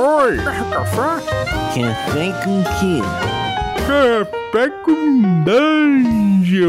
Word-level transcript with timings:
Oi! 0.00 0.36
Café? 0.36 1.26
Café 1.74 2.32
com 2.44 2.62
quê? 2.78 3.02
Café 3.84 4.70
com 4.84 5.42
dungeon! 5.42 6.68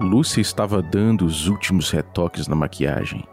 Lúcia 0.00 0.40
estava 0.40 0.80
dando 0.80 1.26
os 1.26 1.48
últimos 1.48 1.90
retoques 1.90 2.46
na 2.46 2.54
maquiagem. 2.54 3.24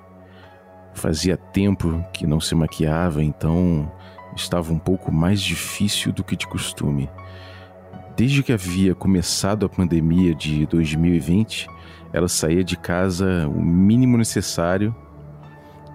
Fazia 0.96 1.38
tempo 1.38 2.04
que 2.12 2.26
não 2.26 2.40
se 2.40 2.56
maquiava, 2.56 3.24
então 3.24 3.92
estava 4.36 4.74
um 4.74 4.80
pouco 4.80 5.12
mais 5.12 5.40
difícil 5.40 6.12
do 6.12 6.24
que 6.24 6.36
de 6.36 6.48
costume. 6.48 7.08
Desde 8.18 8.42
que 8.42 8.52
havia 8.52 8.96
começado 8.96 9.64
a 9.64 9.70
pandemia 9.70 10.34
de 10.34 10.66
2020, 10.66 11.70
ela 12.12 12.28
saía 12.28 12.64
de 12.64 12.76
casa 12.76 13.48
o 13.48 13.62
mínimo 13.62 14.18
necessário 14.18 14.94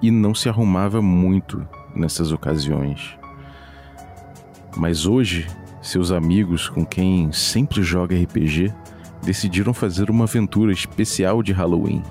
e 0.01 0.09
não 0.09 0.33
se 0.33 0.48
arrumava 0.48 1.02
muito 1.02 1.66
nessas 1.97 2.30
ocasiões. 2.30 3.19
Mas 4.77 5.05
hoje, 5.05 5.48
seus 5.83 6.12
amigos 6.12 6.69
com 6.69 6.87
quem 6.87 7.33
sempre 7.33 7.83
joga 7.83 8.14
RPG 8.14 8.73
decidiram 9.25 9.75
fazer 9.75 10.09
uma 10.09 10.23
aventura 10.23 10.70
especial 10.70 11.42
de 11.42 11.50
Halloween. 11.50 12.05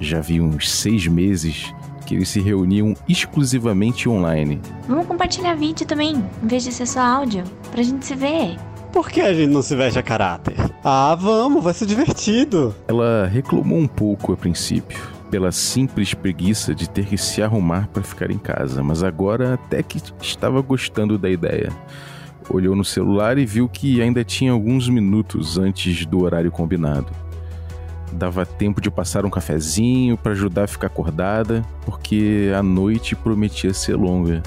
Já 0.00 0.18
havia 0.18 0.42
uns 0.42 0.68
seis 0.68 1.06
meses 1.06 1.72
que 2.04 2.16
eles 2.16 2.28
se 2.28 2.40
reuniam 2.40 2.92
exclusivamente 3.08 4.08
online. 4.08 4.60
Vamos 4.88 5.06
compartilhar 5.06 5.54
vídeo 5.54 5.86
também, 5.86 6.24
em 6.42 6.46
vez 6.48 6.64
de 6.64 6.72
ser 6.72 6.86
só 6.86 7.00
áudio, 7.00 7.44
pra 7.70 7.84
gente 7.84 8.04
se 8.04 8.16
ver. 8.16 8.56
Por 8.98 9.10
que 9.10 9.20
a 9.20 9.32
gente 9.32 9.52
não 9.52 9.62
se 9.62 9.76
veste 9.76 9.96
a 9.96 10.02
caráter? 10.02 10.56
Ah, 10.82 11.14
vamos, 11.14 11.62
vai 11.62 11.72
ser 11.72 11.86
divertido. 11.86 12.74
Ela 12.88 13.28
reclamou 13.28 13.78
um 13.78 13.86
pouco 13.86 14.32
a 14.32 14.36
princípio, 14.36 14.98
pela 15.30 15.52
simples 15.52 16.14
preguiça 16.14 16.74
de 16.74 16.90
ter 16.90 17.06
que 17.06 17.16
se 17.16 17.40
arrumar 17.40 17.86
para 17.92 18.02
ficar 18.02 18.28
em 18.28 18.38
casa, 18.38 18.82
mas 18.82 19.04
agora 19.04 19.54
até 19.54 19.84
que 19.84 20.02
estava 20.20 20.60
gostando 20.60 21.16
da 21.16 21.30
ideia. 21.30 21.70
Olhou 22.50 22.74
no 22.74 22.84
celular 22.84 23.38
e 23.38 23.46
viu 23.46 23.68
que 23.68 24.02
ainda 24.02 24.24
tinha 24.24 24.50
alguns 24.50 24.88
minutos 24.88 25.56
antes 25.58 26.04
do 26.04 26.24
horário 26.24 26.50
combinado. 26.50 27.12
Dava 28.10 28.44
tempo 28.44 28.80
de 28.80 28.90
passar 28.90 29.24
um 29.24 29.30
cafezinho 29.30 30.16
para 30.16 30.32
ajudar 30.32 30.64
a 30.64 30.66
ficar 30.66 30.88
acordada, 30.88 31.64
porque 31.84 32.50
a 32.52 32.64
noite 32.64 33.14
prometia 33.14 33.72
ser 33.72 33.94
longa. 33.94 34.42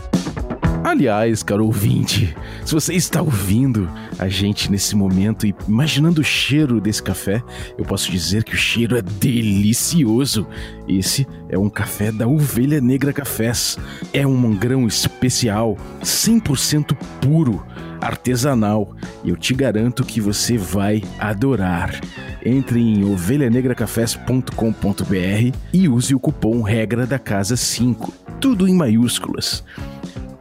Aliás, 0.92 1.42
caro 1.42 1.66
ouvinte, 1.68 2.36
se 2.66 2.74
você 2.74 2.94
está 2.94 3.22
ouvindo 3.22 3.90
a 4.20 4.28
gente 4.28 4.70
nesse 4.70 4.94
momento 4.94 5.48
e 5.48 5.56
imaginando 5.66 6.20
o 6.20 6.24
cheiro 6.24 6.82
desse 6.82 7.02
café, 7.02 7.42
eu 7.78 7.86
posso 7.86 8.12
dizer 8.12 8.44
que 8.44 8.54
o 8.54 8.58
cheiro 8.58 8.98
é 8.98 9.02
delicioso. 9.02 10.46
Esse 10.90 11.26
é 11.48 11.58
um 11.58 11.70
café 11.70 12.12
da 12.12 12.28
Ovelha 12.28 12.82
Negra 12.82 13.14
Cafés. 13.14 13.78
É 14.12 14.28
um 14.28 14.54
grão 14.54 14.86
especial, 14.86 15.78
100% 16.04 16.94
puro, 17.22 17.66
artesanal, 18.02 18.94
e 19.24 19.30
eu 19.30 19.38
te 19.38 19.54
garanto 19.54 20.04
que 20.04 20.20
você 20.20 20.58
vai 20.58 21.02
adorar. 21.18 22.02
Entre 22.46 22.82
em 22.82 23.06
ovelhanegracafés.com.br 23.06 25.58
e 25.72 25.88
use 25.88 26.14
o 26.14 26.20
cupom 26.20 26.62
regra 26.62 27.08
da 27.08 27.18
casa 27.18 27.56
5, 27.56 28.14
tudo 28.42 28.68
em 28.68 28.74
maiúsculas. 28.74 29.64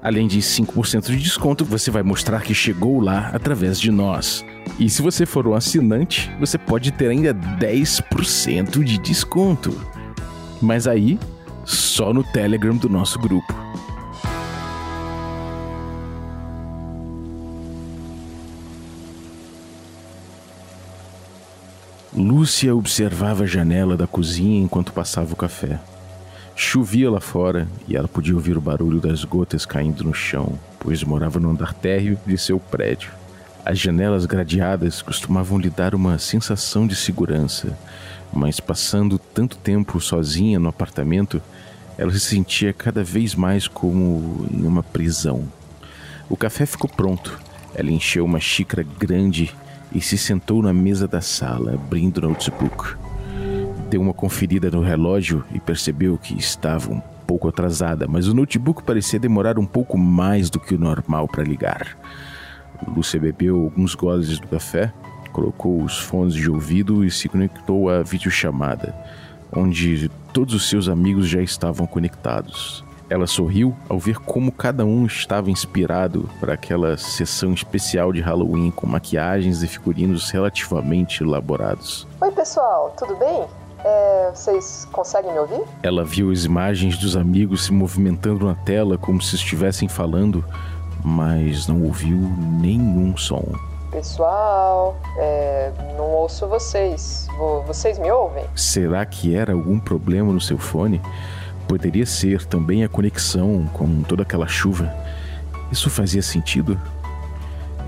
Além 0.03 0.27
de 0.27 0.39
5% 0.39 1.07
de 1.09 1.17
desconto, 1.17 1.63
você 1.63 1.91
vai 1.91 2.03
mostrar 2.03 2.41
que 2.41 2.55
chegou 2.55 3.01
lá 3.01 3.31
através 3.35 3.79
de 3.79 3.91
nós. 3.91 4.45
E 4.79 4.89
se 4.89 5.03
você 5.03 5.27
for 5.27 5.47
um 5.47 5.55
assinante, 5.55 6.31
você 6.41 6.57
pode 6.57 6.91
ter 6.91 7.09
ainda 7.09 7.35
10% 7.35 8.83
de 8.83 8.97
desconto. 8.97 9.79
Mas 10.61 10.87
aí, 10.87 11.19
só 11.67 12.15
no 12.15 12.25
Telegram 12.25 12.75
do 12.75 12.89
nosso 12.89 13.19
grupo. 13.19 13.55
Lúcia 22.13 22.75
observava 22.75 23.45
a 23.45 23.47
janela 23.47 23.97
da 23.97 24.07
cozinha 24.07 24.63
enquanto 24.63 24.93
passava 24.93 25.33
o 25.33 25.37
café. 25.37 25.79
Chovia 26.55 27.11
lá 27.11 27.21
fora 27.21 27.67
e 27.89 27.97
ela 27.97 28.07
podia 28.07 28.35
ouvir 28.35 28.57
o 28.57 28.61
barulho 28.61 29.01
das 29.01 29.25
gotas 29.25 29.65
caindo 29.65 30.05
no 30.05 30.13
chão, 30.15 30.59
pois 30.79 31.03
morava 31.03 31.41
no 31.41 31.51
andar 31.51 31.73
térreo 31.73 32.19
de 32.27 32.37
seu 32.37 32.61
prédio. 32.61 33.11
As 33.65 33.79
janelas 33.79 34.27
gradeadas 34.27 35.03
costumavam 35.03 35.59
lhe 35.59 35.71
dar 35.71 35.95
uma 35.95 36.19
sensação 36.19 36.87
de 36.87 36.97
segurança, 36.97 37.77
mas 38.33 38.61
passando 38.61 39.19
tanto 39.19 39.57
tempo 39.57 40.01
sozinha 40.01 40.59
no 40.59 40.69
apartamento, 40.69 41.43
ela 41.99 42.11
se 42.13 42.21
sentia 42.21 42.73
cada 42.73 43.05
vez 43.05 43.35
mais 43.35 43.69
como 43.69 44.47
em 44.51 44.65
uma 44.65 44.83
prisão. 44.83 45.45
O 46.29 46.37
café 46.37 46.65
ficou 46.65 46.89
pronto. 46.89 47.39
Ela 47.75 47.91
encheu 47.91 48.25
uma 48.25 48.41
xícara 48.41 48.87
grande 48.99 49.55
e 49.93 50.01
se 50.01 50.17
sentou 50.17 50.63
na 50.63 50.73
mesa 50.73 51.07
da 51.07 51.21
sala, 51.21 51.75
abrindo 51.75 52.19
o 52.19 52.29
notebook. 52.29 53.00
Deu 53.91 54.01
uma 54.01 54.15
conferida 54.15 54.71
no 54.71 54.83
relógio 54.83 55.45
e 55.53 55.59
percebeu 55.59 56.17
que 56.17 56.39
estava 56.39 56.93
um 56.93 57.01
pouco 57.27 57.49
atrasada, 57.49 58.07
mas 58.07 58.29
o 58.29 58.35
notebook 58.35 58.85
parecia 58.85 59.19
demorar 59.19 59.59
um 59.59 59.67
pouco 59.67 59.99
mais 59.99 60.49
do 60.49 60.61
que 60.61 60.77
o 60.77 60.79
normal 60.79 61.27
para 61.27 61.43
ligar. 61.43 61.99
Lúcia 62.87 63.19
bebeu 63.19 63.65
alguns 63.65 63.97
goles 63.97 64.39
do 64.39 64.47
café, 64.47 64.93
colocou 65.33 65.83
os 65.83 65.99
fones 65.99 66.35
de 66.35 66.49
ouvido 66.49 67.05
e 67.05 67.11
se 67.11 67.29
conectou 67.29 67.91
à 67.91 68.01
videochamada, 68.03 68.95
onde 69.53 70.09
todos 70.33 70.55
os 70.55 70.69
seus 70.69 70.89
amigos 70.89 71.29
já 71.29 71.43
estavam 71.43 71.85
conectados. 71.85 72.85
Ela 73.09 73.27
sorriu 73.27 73.77
ao 73.89 73.99
ver 73.99 74.21
como 74.21 74.53
cada 74.53 74.87
um 74.87 75.05
estava 75.05 75.51
inspirado 75.51 76.31
para 76.39 76.55
aquela 76.55 76.97
sessão 76.97 77.53
especial 77.53 78.13
de 78.13 78.21
Halloween 78.21 78.71
com 78.71 78.87
maquiagens 78.87 79.65
e 79.65 79.67
figurinos 79.67 80.31
relativamente 80.31 81.25
elaborados. 81.25 82.07
Oi, 82.21 82.31
pessoal, 82.31 82.95
tudo 82.97 83.17
bem? 83.17 83.60
É, 83.85 84.31
vocês 84.35 84.87
conseguem 84.93 85.33
me 85.33 85.39
ouvir? 85.39 85.63
Ela 85.83 86.05
viu 86.05 86.31
as 86.31 86.45
imagens 86.45 86.99
dos 86.99 87.17
amigos 87.17 87.65
se 87.65 87.73
movimentando 87.73 88.47
na 88.47 88.55
tela 88.55 88.99
como 88.99 89.21
se 89.21 89.37
estivessem 89.37 89.89
falando, 89.89 90.45
mas 91.05 91.67
não 91.67 91.83
ouviu 91.83 92.17
nenhum 92.61 93.17
som. 93.17 93.45
Pessoal, 93.91 94.97
é, 95.19 95.73
não 95.97 96.05
ouço 96.11 96.47
vocês. 96.47 97.27
Vocês 97.67 97.99
me 97.99 98.11
ouvem? 98.11 98.45
Será 98.55 99.05
que 99.05 99.35
era 99.35 99.53
algum 99.53 99.81
problema 99.81 100.33
no 100.33 100.41
seu 100.41 100.59
fone? 100.59 101.01
Poderia 101.67 102.07
ser 102.07 102.45
também 102.47 102.85
a 102.85 102.89
conexão 102.89 103.69
com 103.73 104.03
toda 104.03 104.23
aquela 104.23 104.47
chuva. 104.47 104.95
Isso 105.73 105.91
fazia 105.91 106.23
sentido? 106.23 106.81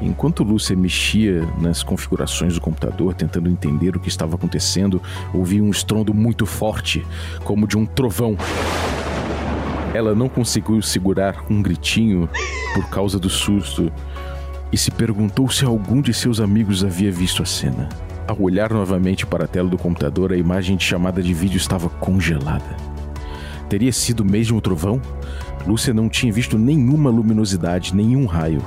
Enquanto 0.02 0.42
Lúcia 0.42 0.76
mexia 0.76 1.46
nas 1.60 1.84
configurações 1.84 2.54
do 2.54 2.60
computador, 2.60 3.14
tentando 3.14 3.48
entender 3.48 3.96
o 3.96 4.00
que 4.00 4.08
estava 4.08 4.34
acontecendo, 4.34 5.00
ouviu 5.32 5.62
um 5.62 5.70
estrondo 5.70 6.12
muito 6.12 6.44
forte, 6.44 7.06
como 7.44 7.68
de 7.68 7.78
um 7.78 7.86
trovão. 7.86 8.36
Ela 9.94 10.12
não 10.14 10.28
conseguiu 10.28 10.82
segurar 10.82 11.44
um 11.48 11.62
gritinho 11.62 12.28
por 12.74 12.88
causa 12.90 13.18
do 13.18 13.30
susto 13.30 13.92
e 14.72 14.76
se 14.76 14.90
perguntou 14.90 15.48
se 15.48 15.64
algum 15.64 16.00
de 16.00 16.12
seus 16.12 16.40
amigos 16.40 16.82
havia 16.82 17.12
visto 17.12 17.42
a 17.42 17.46
cena. 17.46 17.88
Ao 18.26 18.40
olhar 18.40 18.72
novamente 18.72 19.24
para 19.24 19.44
a 19.44 19.48
tela 19.48 19.68
do 19.68 19.78
computador, 19.78 20.32
a 20.32 20.36
imagem 20.36 20.76
de 20.76 20.84
chamada 20.84 21.22
de 21.22 21.32
vídeo 21.32 21.58
estava 21.58 21.88
congelada. 21.88 22.76
Teria 23.68 23.92
sido 23.92 24.24
mesmo 24.24 24.58
o 24.58 24.60
trovão? 24.60 25.00
Lúcia 25.66 25.94
não 25.94 26.08
tinha 26.08 26.32
visto 26.32 26.58
nenhuma 26.58 27.08
luminosidade, 27.10 27.94
nenhum 27.94 28.26
raio. 28.26 28.62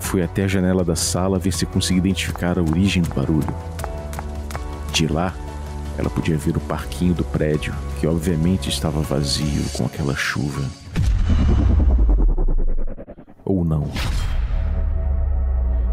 Foi 0.00 0.22
até 0.22 0.44
a 0.44 0.48
janela 0.48 0.82
da 0.82 0.96
sala 0.96 1.38
ver 1.38 1.52
se 1.52 1.64
conseguia 1.64 1.98
identificar 1.98 2.58
a 2.58 2.62
origem 2.62 3.02
do 3.02 3.14
barulho. 3.14 3.54
De 4.92 5.06
lá, 5.06 5.32
ela 5.96 6.10
podia 6.10 6.36
ver 6.36 6.56
o 6.56 6.60
parquinho 6.60 7.14
do 7.14 7.22
prédio, 7.22 7.74
que 8.00 8.06
obviamente 8.06 8.68
estava 8.68 9.00
vazio 9.02 9.62
com 9.76 9.84
aquela 9.84 10.16
chuva. 10.16 10.62
Ou 13.44 13.64
não. 13.64 13.90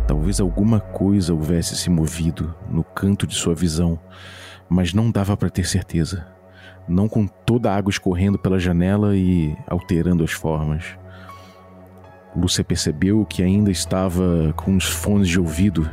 Talvez 0.08 0.40
alguma 0.40 0.80
coisa 0.80 1.34
houvesse 1.34 1.76
se 1.76 1.90
movido 1.90 2.56
no 2.70 2.84
canto 2.84 3.28
de 3.28 3.36
sua 3.36 3.54
visão, 3.54 4.00
mas 4.70 4.94
não 4.94 5.12
dava 5.12 5.36
para 5.36 5.50
ter 5.50 5.66
certeza. 5.68 6.26
Não 6.88 7.10
com 7.10 7.28
toda 7.28 7.70
a 7.70 7.76
água 7.76 7.92
escorrendo 7.92 8.40
pela 8.40 8.58
janela 8.58 9.16
e 9.16 9.56
alterando 9.68 10.24
as 10.24 10.32
formas. 10.32 10.86
Lúcia 12.38 12.64
percebeu 12.64 13.26
que 13.26 13.42
ainda 13.42 13.72
estava 13.72 14.54
com 14.56 14.76
os 14.76 14.86
fones 14.86 15.28
de 15.28 15.40
ouvido, 15.40 15.90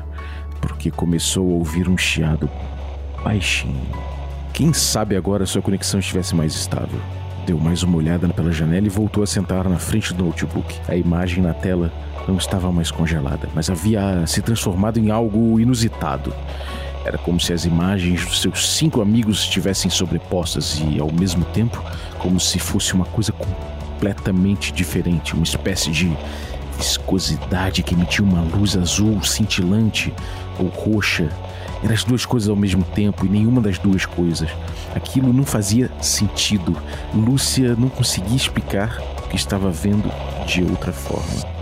porque 0.61 0.91
começou 0.91 1.51
a 1.51 1.55
ouvir 1.55 1.89
um 1.89 1.97
chiado 1.97 2.51
baixinho. 3.25 3.89
Quem 4.53 4.71
sabe 4.75 5.17
agora 5.17 5.47
sua 5.47 5.63
conexão 5.63 5.99
estivesse 5.99 6.35
mais 6.35 6.55
estável. 6.55 7.01
Deu 7.47 7.59
mais 7.59 7.83
uma 7.83 7.97
olhada 7.97 8.29
pela 8.29 8.53
janela 8.53 8.87
e 8.87 8.91
voltou 8.91 9.23
a 9.23 9.27
sentar 9.27 9.67
na 9.69 9.79
frente 9.79 10.13
do 10.13 10.25
notebook. 10.25 10.79
A 10.87 10.95
imagem 10.95 11.43
na 11.43 11.55
tela 11.55 11.91
não 12.29 12.37
estava 12.37 12.71
mais 12.71 12.91
congelada, 12.91 13.49
mas 13.55 13.71
havia 13.71 14.27
se 14.27 14.43
transformado 14.43 14.99
em 14.99 15.11
algo 15.11 15.59
inusitado. 15.59 16.33
Era 17.07 17.17
como 17.17 17.41
se 17.41 17.55
as 17.55 17.65
imagens 17.65 18.25
dos 18.25 18.43
seus 18.43 18.69
cinco 18.77 19.01
amigos 19.01 19.41
estivessem 19.41 19.91
sobrepostas 19.91 20.79
e, 20.81 21.01
ao 21.01 21.11
mesmo 21.11 21.45
tempo, 21.47 21.83
como 22.19 22.39
se 22.39 22.59
fosse 22.59 22.93
uma 22.93 23.05
coisa 23.07 23.33
completamente 24.05 24.71
diferente, 24.71 25.33
uma 25.35 25.45
espécie 25.45 25.91
de 25.91 26.15
viscosidade 26.77 27.83
que 27.83 27.95
emitia 27.95 28.23
uma 28.23 28.43
luz 28.43 28.77
azul 28.77 29.23
cintilante 29.23 30.13
ou 30.59 30.67
roxa. 30.67 31.31
Eram 31.83 31.95
as 31.95 32.05
duas 32.05 32.27
coisas 32.27 32.51
ao 32.51 32.57
mesmo 32.57 32.83
tempo 32.83 33.25
e 33.25 33.29
nenhuma 33.29 33.63
das 33.63 33.79
duas 33.79 34.05
coisas. 34.05 34.51
Aquilo 34.95 35.33
não 35.33 35.45
fazia 35.45 35.91
sentido. 36.03 36.77
Lúcia 37.15 37.75
não 37.77 37.89
conseguia 37.89 38.37
explicar 38.37 39.01
o 39.25 39.29
que 39.29 39.37
estava 39.37 39.71
vendo 39.71 40.11
de 40.47 40.63
outra 40.63 40.93
forma. 40.93 41.55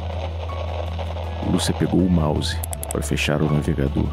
Lúcia 1.48 1.74
pegou 1.74 2.00
o 2.00 2.10
mouse 2.10 2.56
para 2.90 3.02
fechar 3.02 3.40
o 3.40 3.52
navegador, 3.52 4.08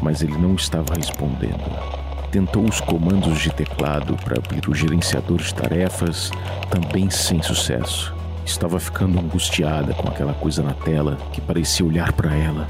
mas 0.00 0.22
ele 0.22 0.36
não 0.38 0.54
estava 0.54 0.94
respondendo. 0.94 2.03
Tentou 2.34 2.64
os 2.64 2.80
comandos 2.80 3.38
de 3.38 3.48
teclado 3.48 4.16
para 4.16 4.36
abrir 4.36 4.68
o 4.68 4.74
gerenciador 4.74 5.38
de 5.40 5.54
tarefas, 5.54 6.32
também 6.68 7.08
sem 7.08 7.40
sucesso. 7.40 8.12
Estava 8.44 8.80
ficando 8.80 9.20
angustiada 9.20 9.94
com 9.94 10.08
aquela 10.08 10.34
coisa 10.34 10.60
na 10.60 10.74
tela 10.74 11.16
que 11.32 11.40
parecia 11.40 11.86
olhar 11.86 12.12
para 12.12 12.34
ela. 12.34 12.66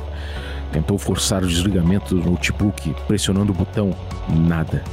Tentou 0.71 0.99
forçar 0.99 1.43
o 1.43 1.49
desligamento 1.49 2.15
do 2.15 2.31
notebook, 2.31 2.95
pressionando 3.07 3.53
o 3.53 3.55
botão. 3.55 3.97
Nada. 4.29 4.85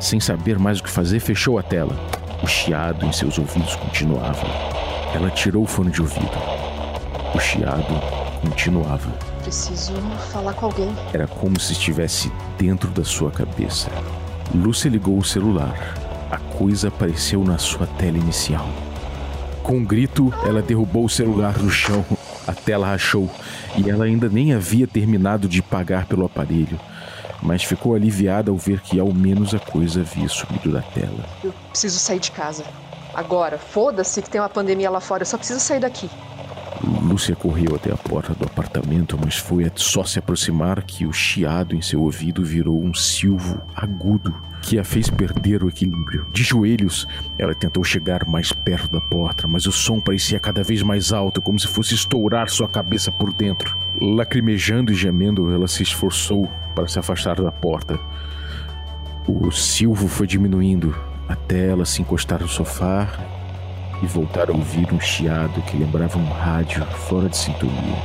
Sem 0.00 0.18
saber 0.18 0.58
mais 0.58 0.80
o 0.80 0.84
que 0.84 0.90
fazer, 0.90 1.20
fechou 1.20 1.58
a 1.58 1.62
tela. 1.62 1.94
O 2.42 2.46
chiado 2.46 3.04
em 3.04 3.12
seus 3.12 3.36
ouvidos 3.36 3.76
continuava. 3.76 4.46
Ela 5.14 5.28
tirou 5.28 5.64
o 5.64 5.66
fone 5.66 5.90
de 5.90 6.00
ouvido. 6.00 6.32
O 7.34 7.38
chiado 7.38 8.23
continuava. 8.44 9.10
Preciso 9.42 9.94
falar 10.30 10.52
com 10.54 10.66
alguém. 10.66 10.94
Era 11.12 11.26
como 11.26 11.58
se 11.58 11.72
estivesse 11.72 12.30
dentro 12.58 12.90
da 12.90 13.04
sua 13.04 13.30
cabeça. 13.30 13.90
Lúcia 14.54 14.88
ligou 14.88 15.18
o 15.18 15.24
celular. 15.24 15.94
A 16.30 16.38
coisa 16.38 16.88
apareceu 16.88 17.42
na 17.42 17.58
sua 17.58 17.86
tela 17.86 18.18
inicial. 18.18 18.68
Com 19.62 19.78
um 19.78 19.84
grito, 19.84 20.32
ela 20.44 20.60
derrubou 20.60 21.06
o 21.06 21.08
celular 21.08 21.58
no 21.58 21.70
chão. 21.70 22.04
A 22.46 22.52
tela 22.52 22.88
rachou 22.88 23.30
e 23.76 23.88
ela 23.88 24.04
ainda 24.04 24.28
nem 24.28 24.52
havia 24.52 24.86
terminado 24.86 25.48
de 25.48 25.62
pagar 25.62 26.04
pelo 26.04 26.26
aparelho, 26.26 26.78
mas 27.42 27.64
ficou 27.64 27.94
aliviada 27.94 28.50
ao 28.50 28.58
ver 28.58 28.80
que 28.80 29.00
ao 29.00 29.10
menos 29.14 29.54
a 29.54 29.58
coisa 29.58 30.02
havia 30.02 30.28
sumido 30.28 30.70
da 30.70 30.82
tela. 30.82 31.24
Eu 31.42 31.54
preciso 31.70 31.98
sair 31.98 32.20
de 32.20 32.30
casa. 32.30 32.64
Agora, 33.14 33.56
foda-se 33.56 34.20
que 34.20 34.28
tem 34.28 34.40
uma 34.40 34.50
pandemia 34.50 34.90
lá 34.90 35.00
fora, 35.00 35.22
eu 35.22 35.26
só 35.26 35.38
preciso 35.38 35.60
sair 35.60 35.80
daqui. 35.80 36.10
Lúcia 36.84 37.34
correu 37.34 37.74
até 37.74 37.92
a 37.92 37.96
porta 37.96 38.34
do 38.34 38.44
apartamento, 38.44 39.18
mas 39.22 39.36
foi 39.36 39.70
só 39.76 40.04
se 40.04 40.18
aproximar 40.18 40.82
que 40.82 41.06
o 41.06 41.12
chiado 41.12 41.74
em 41.74 41.80
seu 41.80 42.02
ouvido 42.02 42.44
virou 42.44 42.82
um 42.82 42.92
silvo 42.92 43.60
agudo 43.74 44.34
que 44.62 44.78
a 44.78 44.84
fez 44.84 45.10
perder 45.10 45.62
o 45.62 45.68
equilíbrio. 45.68 46.26
De 46.32 46.42
joelhos, 46.42 47.06
ela 47.38 47.54
tentou 47.54 47.84
chegar 47.84 48.26
mais 48.26 48.52
perto 48.52 48.90
da 48.90 49.00
porta, 49.00 49.46
mas 49.46 49.66
o 49.66 49.72
som 49.72 50.00
parecia 50.00 50.40
cada 50.40 50.62
vez 50.62 50.82
mais 50.82 51.12
alto, 51.12 51.42
como 51.42 51.58
se 51.58 51.66
fosse 51.66 51.94
estourar 51.94 52.48
sua 52.48 52.68
cabeça 52.68 53.12
por 53.12 53.32
dentro. 53.32 53.76
Lacrimejando 54.00 54.92
e 54.92 54.94
gemendo, 54.94 55.52
ela 55.52 55.68
se 55.68 55.82
esforçou 55.82 56.50
para 56.74 56.88
se 56.88 56.98
afastar 56.98 57.40
da 57.40 57.52
porta. 57.52 57.98
O 59.26 59.50
silvo 59.50 60.08
foi 60.08 60.26
diminuindo 60.26 60.94
até 61.28 61.68
ela 61.68 61.84
se 61.84 62.02
encostar 62.02 62.40
no 62.40 62.48
sofá 62.48 63.33
e 64.04 64.06
voltar 64.06 64.50
a 64.50 64.52
ouvir 64.52 64.92
um 64.92 65.00
chiado 65.00 65.62
que 65.62 65.78
lembrava 65.78 66.18
um 66.18 66.30
rádio 66.30 66.84
fora 67.08 67.26
de 67.26 67.36
sintonia. 67.36 68.02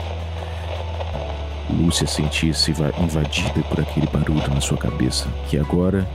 Lúcia 1.69 2.07
sentia-se 2.07 2.71
invadida 2.71 3.61
por 3.67 3.81
aquele 3.81 4.07
barulho 4.07 4.49
na 4.53 4.61
sua 4.61 4.77
cabeça, 4.77 5.27
que 5.49 5.59
agora 5.59 6.07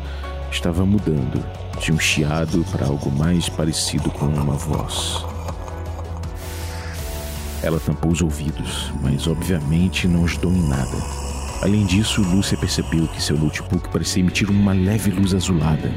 estava 0.50 0.86
mudando 0.86 1.44
de 1.78 1.92
um 1.92 1.98
chiado 1.98 2.64
para 2.72 2.86
algo 2.86 3.10
mais 3.10 3.50
parecido 3.50 4.10
com 4.10 4.25
uma 4.25 4.54
voz. 4.54 5.22
Ela 7.62 7.78
tampou 7.78 8.10
os 8.10 8.22
ouvidos, 8.22 8.90
mas 9.02 9.26
obviamente 9.26 10.08
não 10.08 10.25
ajudou 10.25 10.50
em 10.50 10.66
nada. 10.66 10.96
Além 11.62 11.84
disso, 11.84 12.22
Lúcia 12.22 12.56
percebeu 12.56 13.06
que 13.08 13.22
seu 13.22 13.38
notebook 13.38 13.88
parecia 13.90 14.22
emitir 14.22 14.50
uma 14.50 14.72
leve 14.72 15.10
luz 15.10 15.34
azulada, 15.34 15.90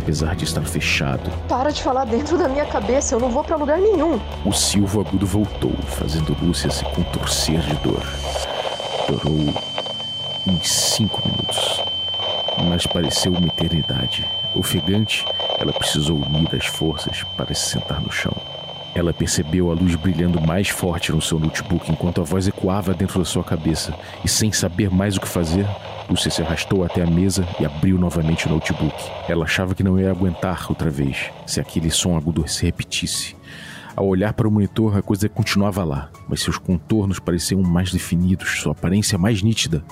apesar 0.00 0.34
de 0.34 0.44
estar 0.44 0.64
fechado. 0.64 1.30
Para 1.48 1.70
de 1.70 1.82
falar 1.82 2.04
dentro 2.04 2.36
da 2.36 2.48
minha 2.48 2.64
cabeça, 2.64 3.14
eu 3.14 3.20
não 3.20 3.30
vou 3.30 3.44
para 3.44 3.56
lugar 3.56 3.78
nenhum. 3.78 4.18
O 4.44 4.52
silvo 4.52 5.00
agudo 5.00 5.26
voltou, 5.26 5.72
fazendo 5.86 6.36
Lúcia 6.42 6.70
se 6.70 6.84
contorcer 6.86 7.60
de 7.60 7.74
dor. 7.76 8.02
Durou 9.06 9.54
uns 10.46 10.68
cinco 10.68 11.22
minutos, 11.24 11.82
mas 12.68 12.86
pareceu 12.86 13.32
uma 13.32 13.46
eternidade. 13.46 14.26
Ofegante, 14.54 15.24
ela 15.58 15.72
precisou 15.72 16.16
unir 16.16 16.48
as 16.54 16.66
forças 16.66 17.22
para 17.36 17.54
se 17.54 17.70
sentar 17.70 18.00
no 18.00 18.10
chão. 18.10 18.34
Ela 18.94 19.12
percebeu 19.12 19.70
a 19.70 19.74
luz 19.74 19.94
brilhando 19.94 20.40
mais 20.40 20.68
forte 20.68 21.12
no 21.12 21.22
seu 21.22 21.38
notebook 21.38 21.90
enquanto 21.90 22.20
a 22.20 22.24
voz 22.24 22.48
ecoava 22.48 22.92
dentro 22.92 23.20
da 23.20 23.24
sua 23.24 23.44
cabeça, 23.44 23.94
e 24.24 24.28
sem 24.28 24.50
saber 24.50 24.90
mais 24.90 25.16
o 25.16 25.20
que 25.20 25.28
fazer, 25.28 25.66
Lúcia 26.08 26.30
se 26.30 26.42
arrastou 26.42 26.82
até 26.82 27.02
a 27.02 27.06
mesa 27.06 27.46
e 27.60 27.64
abriu 27.64 27.96
novamente 27.96 28.48
o 28.48 28.50
notebook. 28.50 28.96
Ela 29.28 29.44
achava 29.44 29.76
que 29.76 29.84
não 29.84 29.98
ia 29.98 30.10
aguentar 30.10 30.66
outra 30.68 30.90
vez 30.90 31.30
se 31.46 31.60
aquele 31.60 31.90
som 31.90 32.16
agudo 32.16 32.48
se 32.48 32.64
repetisse. 32.66 33.36
Ao 33.94 34.06
olhar 34.06 34.32
para 34.32 34.48
o 34.48 34.50
monitor, 34.50 34.96
a 34.96 35.02
coisa 35.02 35.28
continuava 35.28 35.84
lá, 35.84 36.10
mas 36.28 36.42
seus 36.42 36.58
contornos 36.58 37.20
pareciam 37.20 37.62
mais 37.62 37.92
definidos, 37.92 38.60
sua 38.60 38.72
aparência 38.72 39.16
mais 39.16 39.40
nítida. 39.40 39.84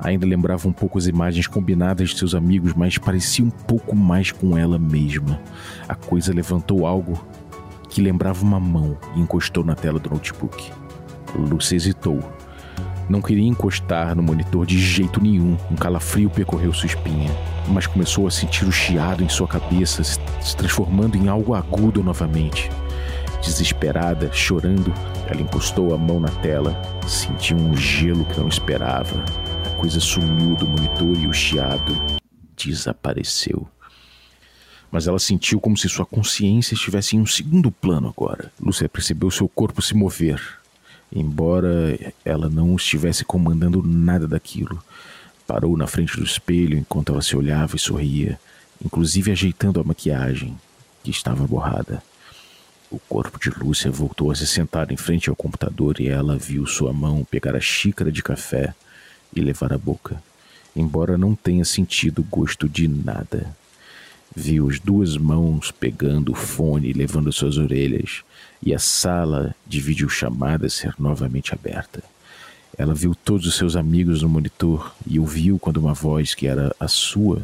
Ainda 0.00 0.26
lembrava 0.26 0.68
um 0.68 0.72
pouco 0.72 0.98
as 0.98 1.06
imagens 1.06 1.46
combinadas 1.46 2.10
de 2.10 2.18
seus 2.18 2.34
amigos, 2.34 2.74
mas 2.74 2.98
parecia 2.98 3.44
um 3.44 3.50
pouco 3.50 3.96
mais 3.96 4.30
com 4.30 4.56
ela 4.56 4.78
mesma. 4.78 5.40
A 5.88 5.94
coisa 5.94 6.32
levantou 6.32 6.86
algo 6.86 7.24
que 7.88 8.02
lembrava 8.02 8.42
uma 8.42 8.60
mão 8.60 8.96
e 9.14 9.20
encostou 9.20 9.64
na 9.64 9.74
tela 9.74 9.98
do 9.98 10.10
notebook. 10.10 10.70
Lucy 11.34 11.76
hesitou. 11.76 12.20
Não 13.08 13.22
queria 13.22 13.46
encostar 13.46 14.14
no 14.14 14.22
monitor 14.22 14.66
de 14.66 14.78
jeito 14.78 15.22
nenhum. 15.22 15.56
Um 15.70 15.76
calafrio 15.76 16.28
percorreu 16.28 16.72
sua 16.74 16.86
espinha, 16.86 17.30
mas 17.68 17.86
começou 17.86 18.26
a 18.26 18.30
sentir 18.30 18.66
o 18.66 18.72
chiado 18.72 19.24
em 19.24 19.28
sua 19.28 19.48
cabeça, 19.48 20.04
se 20.04 20.56
transformando 20.56 21.16
em 21.16 21.28
algo 21.28 21.54
agudo 21.54 22.02
novamente. 22.02 22.70
Desesperada, 23.42 24.30
chorando, 24.32 24.92
ela 25.26 25.40
encostou 25.40 25.94
a 25.94 25.98
mão 25.98 26.20
na 26.20 26.28
tela, 26.28 26.78
sentiu 27.06 27.56
um 27.56 27.74
gelo 27.74 28.24
que 28.26 28.38
não 28.38 28.48
esperava. 28.48 29.24
A 29.64 29.70
coisa 29.80 30.00
sumiu 30.00 30.54
do 30.56 30.66
monitor 30.66 31.16
e 31.16 31.26
o 31.26 31.32
chiado 31.32 31.96
desapareceu 32.56 33.66
mas 34.90 35.06
ela 35.06 35.18
sentiu 35.18 35.60
como 35.60 35.76
se 35.76 35.88
sua 35.88 36.06
consciência 36.06 36.74
estivesse 36.74 37.16
em 37.16 37.20
um 37.20 37.26
segundo 37.26 37.70
plano 37.70 38.08
agora. 38.08 38.50
Lúcia 38.60 38.88
percebeu 38.88 39.30
seu 39.30 39.48
corpo 39.48 39.82
se 39.82 39.94
mover, 39.94 40.40
embora 41.12 41.98
ela 42.24 42.48
não 42.48 42.74
estivesse 42.76 43.24
comandando 43.24 43.82
nada 43.82 44.26
daquilo. 44.26 44.82
Parou 45.46 45.76
na 45.76 45.86
frente 45.86 46.16
do 46.16 46.24
espelho 46.24 46.76
enquanto 46.76 47.12
ela 47.12 47.22
se 47.22 47.36
olhava 47.36 47.76
e 47.76 47.78
sorria, 47.78 48.38
inclusive 48.84 49.30
ajeitando 49.30 49.80
a 49.80 49.84
maquiagem, 49.84 50.56
que 51.02 51.10
estava 51.10 51.46
borrada. 51.46 52.02
O 52.90 52.98
corpo 52.98 53.38
de 53.38 53.50
Lúcia 53.50 53.90
voltou 53.90 54.30
a 54.30 54.34
se 54.34 54.46
sentar 54.46 54.90
em 54.90 54.96
frente 54.96 55.28
ao 55.28 55.36
computador 55.36 56.00
e 56.00 56.08
ela 56.08 56.38
viu 56.38 56.66
sua 56.66 56.92
mão 56.92 57.26
pegar 57.30 57.54
a 57.54 57.60
xícara 57.60 58.10
de 58.10 58.22
café 58.22 58.74
e 59.34 59.42
levar 59.42 59.74
à 59.74 59.78
boca, 59.78 60.22
embora 60.74 61.18
não 61.18 61.34
tenha 61.34 61.66
sentido 61.66 62.22
gosto 62.22 62.66
de 62.66 62.88
nada. 62.88 63.54
Viu 64.34 64.68
as 64.68 64.78
duas 64.78 65.16
mãos 65.16 65.70
pegando 65.70 66.32
o 66.32 66.34
fone 66.34 66.90
e 66.90 66.92
levando 66.92 67.32
suas 67.32 67.56
orelhas, 67.58 68.22
e 68.62 68.74
a 68.74 68.78
sala 68.78 69.54
de 69.66 69.80
videochamada 69.80 70.68
ser 70.68 70.94
novamente 70.98 71.54
aberta. 71.54 72.02
Ela 72.76 72.94
viu 72.94 73.14
todos 73.14 73.46
os 73.46 73.56
seus 73.56 73.74
amigos 73.74 74.22
no 74.22 74.28
monitor 74.28 74.94
e 75.06 75.18
ouviu 75.18 75.58
quando 75.58 75.78
uma 75.78 75.94
voz 75.94 76.34
que 76.34 76.46
era 76.46 76.74
a 76.78 76.86
sua, 76.86 77.42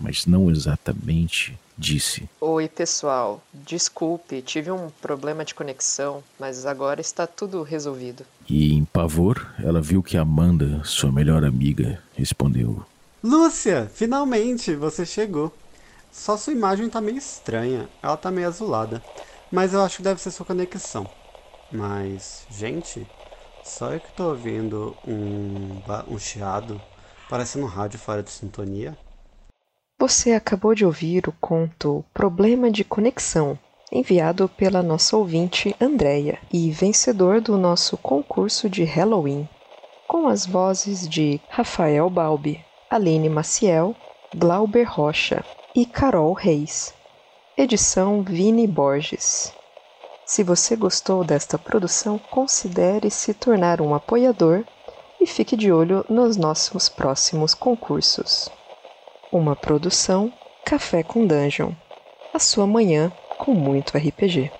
mas 0.00 0.26
não 0.26 0.50
exatamente, 0.50 1.58
disse: 1.76 2.28
Oi, 2.40 2.68
pessoal. 2.68 3.42
Desculpe, 3.52 4.42
tive 4.42 4.70
um 4.70 4.90
problema 5.02 5.44
de 5.44 5.54
conexão, 5.54 6.22
mas 6.38 6.66
agora 6.66 7.00
está 7.00 7.26
tudo 7.26 7.62
resolvido. 7.62 8.24
E 8.48 8.74
em 8.74 8.84
pavor, 8.84 9.46
ela 9.58 9.80
viu 9.80 10.02
que 10.02 10.16
Amanda, 10.16 10.82
sua 10.84 11.10
melhor 11.10 11.44
amiga, 11.44 12.00
respondeu: 12.14 12.84
Lúcia, 13.24 13.90
finalmente 13.92 14.74
você 14.74 15.04
chegou. 15.04 15.52
Só 16.10 16.36
sua 16.36 16.52
imagem 16.52 16.90
tá 16.90 17.00
meio 17.00 17.18
estranha. 17.18 17.88
Ela 18.02 18.16
tá 18.16 18.30
meio 18.30 18.48
azulada. 18.48 19.02
Mas 19.50 19.72
eu 19.72 19.82
acho 19.82 19.98
que 19.98 20.02
deve 20.02 20.20
ser 20.20 20.30
sua 20.30 20.44
conexão. 20.46 21.08
Mas, 21.70 22.46
gente, 22.50 23.06
só 23.62 23.92
eu 23.92 24.00
que 24.00 24.12
tô 24.12 24.28
ouvindo 24.30 24.96
um, 25.06 25.80
um 26.08 26.18
chiado 26.18 26.82
parecendo 27.28 27.64
um 27.64 27.68
rádio 27.68 27.98
fora 27.98 28.22
de 28.22 28.30
sintonia. 28.30 28.98
Você 29.98 30.32
acabou 30.32 30.74
de 30.74 30.84
ouvir 30.84 31.28
o 31.28 31.32
conto 31.40 32.04
Problema 32.12 32.70
de 32.70 32.82
Conexão, 32.82 33.58
enviado 33.92 34.48
pela 34.48 34.82
nossa 34.82 35.16
ouvinte 35.16 35.76
Andréia 35.80 36.40
e 36.52 36.72
vencedor 36.72 37.40
do 37.40 37.56
nosso 37.56 37.96
concurso 37.98 38.68
de 38.68 38.82
Halloween, 38.82 39.48
com 40.08 40.26
as 40.26 40.46
vozes 40.46 41.08
de 41.08 41.40
Rafael 41.48 42.08
Balbi, 42.10 42.64
Aline 42.88 43.28
Maciel, 43.28 43.94
Glauber 44.34 44.84
Rocha 44.84 45.44
e 45.74 45.86
Carol 45.86 46.32
Reis. 46.32 46.92
Edição 47.56 48.22
Vini 48.22 48.66
Borges. 48.66 49.52
Se 50.26 50.42
você 50.42 50.74
gostou 50.74 51.22
desta 51.22 51.58
produção, 51.58 52.18
considere 52.30 53.10
se 53.10 53.32
tornar 53.34 53.80
um 53.80 53.94
apoiador 53.94 54.64
e 55.20 55.26
fique 55.26 55.56
de 55.56 55.70
olho 55.70 56.04
nos 56.08 56.36
nossos 56.36 56.88
próximos 56.88 57.54
concursos. 57.54 58.50
Uma 59.30 59.54
produção 59.54 60.32
Café 60.64 61.02
com 61.02 61.26
Dungeon. 61.26 61.72
A 62.34 62.38
sua 62.38 62.66
manhã 62.66 63.12
com 63.38 63.54
muito 63.54 63.96
RPG. 63.96 64.50